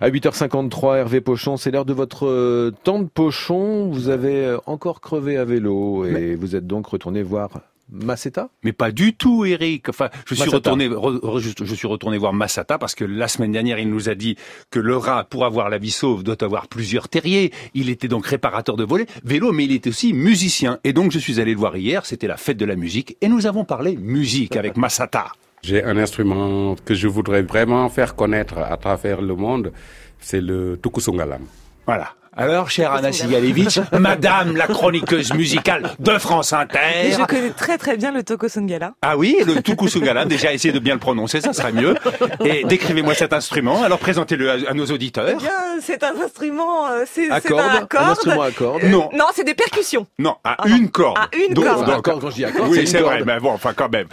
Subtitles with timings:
[0.00, 3.88] À 8h53, Hervé Pochon, c'est l'heure de votre euh, temps de pochon.
[3.90, 7.50] Vous avez euh, encore crevé à vélo et vous êtes donc retourné voir
[7.90, 9.88] Masseta Mais pas du tout, Eric.
[9.88, 13.26] Enfin, je suis retourné, re- re- je, je suis retourné voir Massata parce que la
[13.26, 14.36] semaine dernière, il nous a dit
[14.70, 17.52] que le rat, pour avoir la vie sauve, doit avoir plusieurs terriers.
[17.74, 20.78] Il était donc réparateur de volets, vélo, mais il était aussi musicien.
[20.84, 22.06] Et donc, je suis allé le voir hier.
[22.06, 25.32] C'était la fête de la musique et nous avons parlé musique avec Massata.
[25.62, 29.72] J'ai un instrument que je voudrais vraiment faire connaître à travers le monde,
[30.20, 31.42] c'est le tukusungalam.
[31.86, 32.08] Voilà.
[32.40, 36.78] Alors, chère Anna Sigalevitch, Madame la chroniqueuse musicale de France Et Inter.
[37.18, 38.92] je connais très très bien le Toko Sungala.
[39.02, 41.96] Ah oui, le Tukusungalam, déjà essayez de bien le prononcer, ça serait mieux.
[42.44, 45.36] Et décrivez-moi cet instrument, alors présentez-le à, à nos Eh auditeurs.
[45.36, 45.50] bien,
[45.82, 48.00] c'est un instrument, euh, c'est À un un accord.
[48.08, 48.84] instrument à cordes.
[48.84, 49.10] Euh, Non.
[49.12, 50.06] Non, c'est des percussions.
[50.20, 51.18] Non, à Ah une corde.
[51.18, 51.86] À une Donc- corde.
[51.86, 53.26] Donc- accord, quand je dis accord, c'est oui, c'est vrai, corde.
[53.26, 54.06] mais bon, enfin quand même,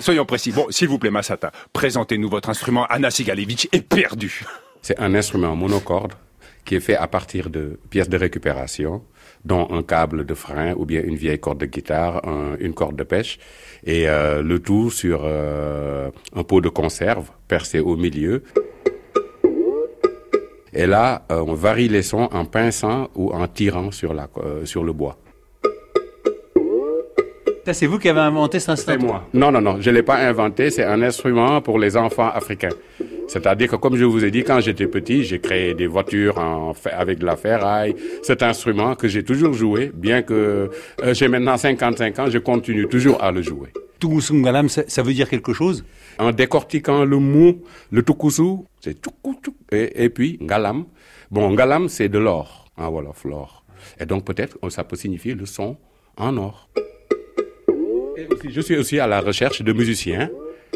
[0.00, 0.52] soyons précis.
[0.52, 2.84] Bon, s'il vous plaît, Massata, présentez-nous votre instrument.
[2.90, 4.44] Anna Sigalevitch est perdue.
[4.82, 6.12] C'est un instrument monocorde
[6.64, 9.02] qui est fait à partir de pièces de récupération,
[9.44, 12.96] dont un câble de frein ou bien une vieille corde de guitare, un- une corde
[12.96, 13.38] de pêche,
[13.84, 18.42] et euh, le tout sur euh, un pot de conserve percé au milieu.
[20.72, 24.28] Et là, euh, on varie les sons en pinçant ou en tirant sur, la,
[24.64, 25.16] sur le bois.
[27.66, 29.28] Ça, c'est vous qui avez inventé cet C'est instrument moi.
[29.34, 32.70] Non, non, non, je ne l'ai pas inventé, c'est un instrument pour les enfants africains.
[33.30, 36.72] C'est-à-dire que, comme je vous ai dit, quand j'étais petit, j'ai créé des voitures en
[36.90, 37.94] avec de la ferraille.
[38.24, 40.68] Cet instrument que j'ai toujours joué, bien que
[41.04, 43.68] euh, j'ai maintenant 55 ans, je continue toujours à le jouer.
[44.00, 45.84] Tukusungalam, ça, ça veut dire quelque chose?
[46.18, 50.86] En décortiquant le mot, le tukusu, c'est tukutu, et, et puis ngalam.
[51.30, 53.64] Bon, ngalam, c'est de l'or, en wolof, l'or.
[54.00, 55.76] Et donc, peut-être, que ça peut signifier le son
[56.16, 56.68] en or.
[58.16, 60.28] Et aussi, je suis aussi à la recherche de musiciens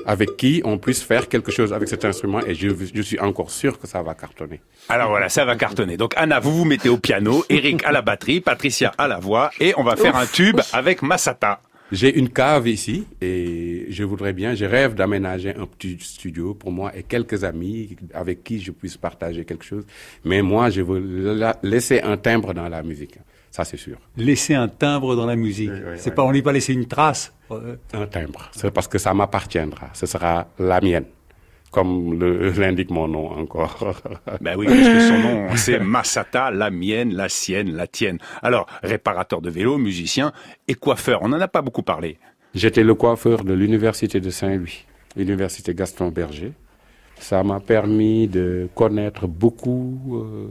[0.07, 3.51] avec qui on puisse faire quelque chose avec cet instrument et je, je suis encore
[3.51, 4.61] sûr que ça va cartonner.
[4.89, 5.97] Alors voilà, ça va cartonner.
[5.97, 9.51] Donc Anna, vous vous mettez au piano, Eric à la batterie, Patricia à la voix,
[9.61, 11.61] et on va faire un tube avec Massata.
[11.93, 16.73] J'ai une cave ici et je voudrais bien, je rêve d'aménager un petit studio pour
[16.73, 19.85] moi et quelques amis avec qui je puisse partager quelque chose.
[20.25, 23.19] Mais moi, je veux la- laisser un timbre dans la musique.
[23.55, 23.99] Ça, c'est sûr.
[24.17, 25.71] Laisser un timbre dans la musique.
[25.73, 26.17] Oui, oui, c'est oui.
[26.17, 27.33] pas, on n'est pas laisser une trace.
[27.53, 28.51] Euh, Un timbre.
[28.51, 29.91] C'est parce que ça m'appartiendra.
[29.93, 31.05] Ce sera la mienne.
[31.71, 33.79] Comme le- l'indique mon nom encore.
[34.41, 38.19] Ben oui, parce que son nom, c'est Massata, la mienne, la sienne, la tienne.
[38.43, 40.33] Alors, réparateur de vélo, musicien
[40.67, 41.21] et coiffeur.
[41.23, 42.19] On n'en a pas beaucoup parlé.
[42.57, 44.85] J'étais le coiffeur de l'université de Saint-Louis,
[45.17, 46.51] l'université Gaston Berger.
[47.21, 50.49] Ça m'a permis de connaître beaucoup euh,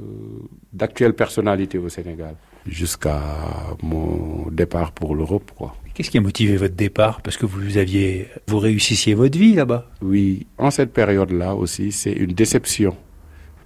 [0.71, 2.35] d'actuelles personnalités au Sénégal
[2.67, 3.21] jusqu'à
[3.81, 5.75] mon départ pour l'Europe, quoi.
[5.93, 7.21] Qu'est-ce qui a motivé votre départ?
[7.21, 9.91] Parce que vous aviez, vous réussissiez votre vie là-bas.
[10.01, 12.95] Oui, en cette période-là aussi, c'est une déception.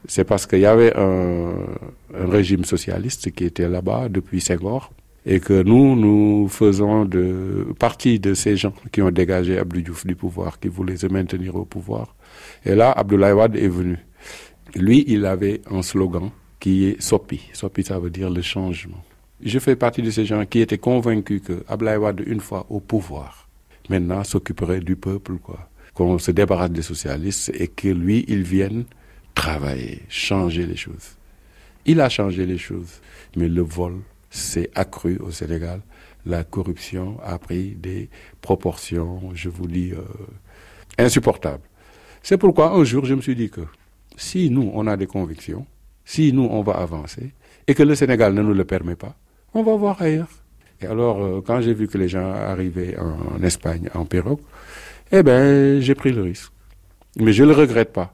[0.08, 1.53] C'est parce qu'il y avait un,
[2.13, 4.91] un régime socialiste qui était là-bas depuis Senghor
[5.25, 10.06] et que nous, nous faisons de, partie de ces gens qui ont dégagé Abdou Diouf
[10.06, 12.16] du pouvoir, qui voulaient se maintenir au pouvoir.
[12.66, 13.97] Et là, Abdoulaye Wade est venu.
[14.75, 16.29] Lui, il avait un slogan
[16.59, 17.41] qui est Sopi.
[17.53, 19.03] Sopi, ça veut dire le changement.
[19.41, 22.79] Je fais partie de ces gens qui étaient convaincus que Abdoulaye Wade, une fois au
[22.79, 23.47] pouvoir,
[23.90, 25.69] maintenant s'occuperait du peuple, quoi.
[25.94, 28.85] Qu'on se débarrasse des socialistes et que lui, il vienne
[29.34, 31.17] travailler, changer les choses.
[31.85, 33.01] Il a changé les choses,
[33.35, 35.81] mais le vol s'est accru au Sénégal.
[36.25, 38.09] La corruption a pris des
[38.41, 40.01] proportions, je vous dis, euh,
[40.97, 41.63] insupportables.
[42.22, 43.62] C'est pourquoi un jour, je me suis dit que
[44.17, 45.66] si nous, on a des convictions,
[46.07, 47.34] si nous, on va avancer,
[47.68, 49.16] et que le Sénégal ne nous le permet pas,
[49.53, 50.29] on va voir ailleurs.
[50.81, 54.40] Et alors, euh, quand j'ai vu que les gens arrivaient en, Espagne en pirogue,
[55.12, 56.51] eh ben, j'ai pris le risque.
[57.17, 58.13] Mais je ne le regrette pas.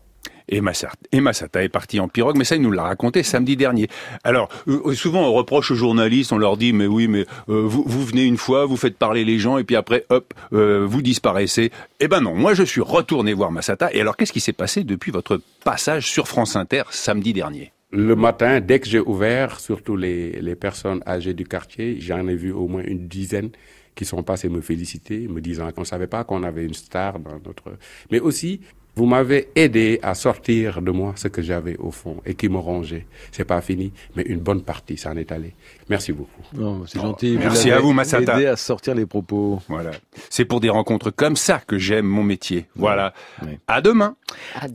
[0.49, 3.87] Et Massata, est parti en pirogue, mais ça, il nous l'a raconté samedi dernier.
[4.23, 8.03] Alors, euh, souvent, on reproche aux journalistes, on leur dit, mais oui, mais euh, vous,
[8.03, 11.71] venez une fois, vous faites parler les gens, et puis après, hop, vous disparaissez.
[11.99, 13.93] Eh ben non, moi, je suis retourné voir Massata.
[13.93, 17.71] Et alors, qu'est-ce qui s'est passé depuis votre passage sur France Inter samedi dernier?
[17.95, 22.35] Le matin, dès que j'ai ouvert, surtout les, les personnes âgées du quartier, j'en ai
[22.35, 23.51] vu au moins une dizaine
[23.94, 27.19] qui sont passées me féliciter, me disant qu'on ne savait pas qu'on avait une star
[27.19, 27.77] dans notre...
[28.09, 28.62] Mais aussi,
[28.95, 32.57] vous m'avez aidé à sortir de moi ce que j'avais au fond et qui me
[32.57, 33.07] rongeait.
[33.31, 35.54] C'est pas fini, mais une bonne partie s'en est allée.
[35.90, 36.42] Merci beaucoup.
[36.54, 37.36] Non, c'est gentil.
[37.40, 38.36] merci l'avez à vous, Massata.
[38.36, 39.62] aidé à sortir les propos.
[39.68, 39.92] Voilà.
[40.30, 42.68] C'est pour des rencontres comme ça que j'aime mon métier.
[42.75, 43.13] Voilà.
[43.42, 43.57] Oui.
[43.68, 44.16] À demain.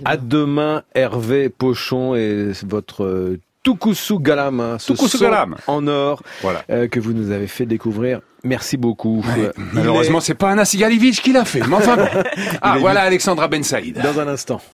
[0.04, 3.40] À demain, Hervé Pochon et votre euh,
[3.72, 5.56] Tukusu Galam, hein, ce Tukusu Galam.
[5.66, 6.62] en or Voilà.
[6.70, 8.20] euh, que vous nous avez fait découvrir.
[8.44, 9.22] Merci beaucoup.
[9.36, 11.60] Euh, Malheureusement, c'est pas Anna Sigalevitch qui l'a fait.
[11.68, 12.06] Mais enfin bon.
[12.62, 13.98] Ah, est- voilà Alexandra Ben Saïd.
[13.98, 14.60] est dans un instant.